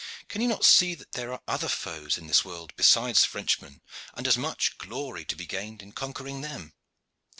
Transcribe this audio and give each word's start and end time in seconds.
Can 0.29 0.41
you 0.41 0.47
not 0.47 0.65
see 0.65 0.95
that 0.95 1.11
there 1.11 1.31
are 1.31 1.43
other 1.47 1.67
foes 1.67 2.17
in 2.17 2.25
this 2.25 2.43
world 2.43 2.73
besides 2.75 3.23
Frenchmen, 3.23 3.81
and 4.15 4.27
as 4.27 4.35
much 4.35 4.79
glory 4.79 5.25
to 5.25 5.35
be 5.35 5.45
gained 5.45 5.83
in 5.83 5.91
conquering 5.91 6.41
them? 6.41 6.73